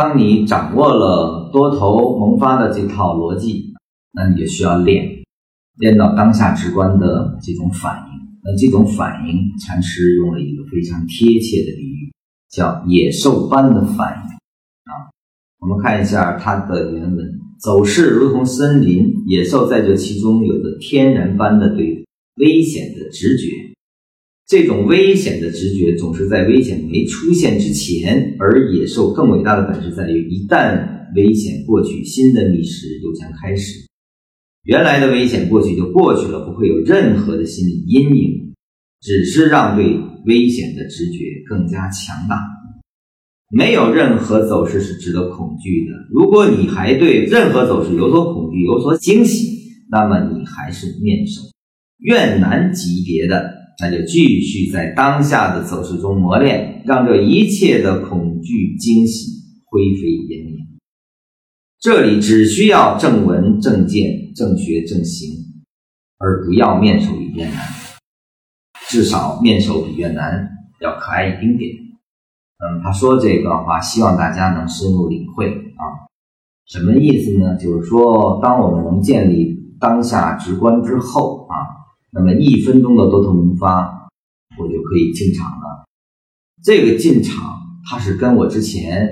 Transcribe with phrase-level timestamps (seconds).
[0.00, 3.74] 当你掌握了多头萌发的这套逻辑，
[4.12, 5.06] 那你就需要练，
[5.76, 8.40] 练到当下直观的这种反应。
[8.42, 12.10] 那这种反应，禅师用了一个非常贴切的比喻，
[12.48, 14.30] 叫野兽般的反应
[14.90, 15.12] 啊。
[15.58, 22.06] 我们看一下它的原文：走势如同森林，野兽在这其中有着天然般的对
[22.36, 23.48] 危险的直觉。
[24.46, 33.78] 这种危险的直觉总是在危险没出现之前，而野兽更伟大的本事在于，一旦危险过去，新的觅食又将开始。
[34.64, 38.54] 原来的危险过去就过去了，不会有任何的心理阴影，
[39.00, 42.40] 只是让对危险的直觉更加强大。
[43.56, 45.92] 没有任何走势是值得恐惧的。
[46.10, 49.58] 如果你还对任何走势有所恐惧、有所惊喜，
[49.90, 51.40] 那么你还是面首。
[51.98, 53.59] 越南级别的。
[53.80, 59.30] 那就继续在当下的走势中磨练，让这一切的恐惧、惊喜
[59.64, 60.56] 灰飞烟灭。
[61.80, 65.30] 这里只需要正闻、正见、正学、正行，
[66.18, 67.56] 而不要面首比越难。
[68.88, 70.50] 至少面首比越难
[70.80, 71.70] 要可爱一丁点。
[72.58, 76.04] 嗯，他说这段话，希望大家能深入领会啊。
[76.66, 77.56] 什么意思呢？
[77.56, 81.79] 就是说，当我们能建立当下直观之后啊。
[82.12, 84.08] 那么一分钟的多头萌发，
[84.58, 85.86] 我就可以进场了。
[86.62, 89.08] 这个进场，它是跟我之前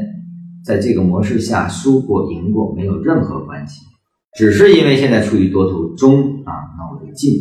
[0.64, 3.80] 在这个模式下输过赢过没有任何关系，
[4.36, 7.32] 只是因为现在处于多头中啊，那我就进，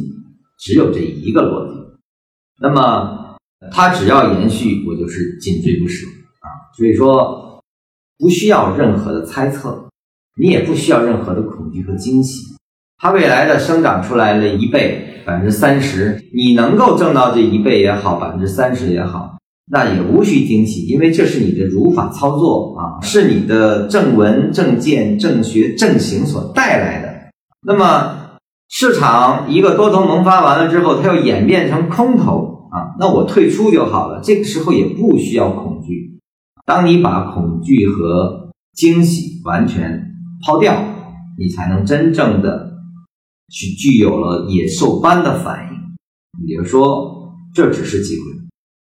[0.59, 1.78] 只有这一个逻辑。
[2.61, 3.38] 那么
[3.72, 6.47] 它只要延续，我就是紧追不舍啊。
[6.78, 7.61] 所以说，
[8.17, 9.89] 不需要任何的猜测，
[10.39, 12.55] 你也不需要任何的恐惧和惊喜。
[12.98, 15.03] 它未来的生长出来了一倍。
[15.28, 19.38] 百分之三十，你能够挣到这一倍也好，百分之三十也好，
[19.70, 27.14] 那也无需惊喜，因为这是你的如法操作啊，是你的正文、正见、正学、正行所带来的。
[27.62, 28.38] 那么
[28.70, 34.22] 市场一个多头萌发完了之后，它又演变成空头啊，那我退出就好了。
[34.24, 36.22] 这个时候也不需要恐惧。
[36.66, 40.14] 当你把恐惧和惊喜完全
[40.46, 40.81] 抛掉，
[41.38, 42.77] 你才能真正的。
[43.50, 48.24] 去具有了野兽般的反应，也就是说，这只是机会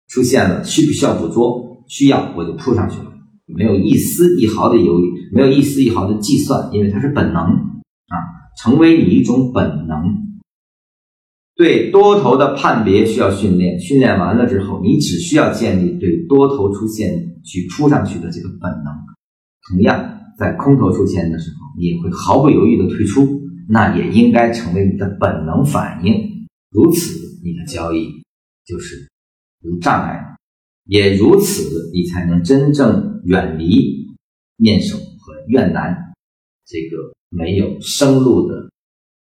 [0.08, 1.84] 出现了，需不需要捕捉？
[1.88, 3.12] 需要，我就扑上去了，
[3.46, 8.16] 没有一丝一毫的犹豫，没有一丝一毫的计算，因为它是本能啊，
[8.62, 10.22] 成为你一种本能。
[11.54, 17.12] 对多头的判别需要训练，训练完了之后，你只需要建立对多头出现
[17.44, 18.92] 去扑上去的这个本能。
[19.68, 23.41] 同样，在空头出现的时候，你也会毫不犹豫的退出。
[23.72, 28.22] 那也应该成为你的本能反应，如此你的交易
[28.66, 29.10] 就是
[29.62, 30.36] 无障碍，
[30.84, 34.14] 也如此你才能真正远离
[34.58, 36.12] 面首和怨难
[36.66, 38.70] 这个没有生路的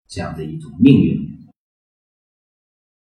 [0.07, 1.38] 这样的一种命运。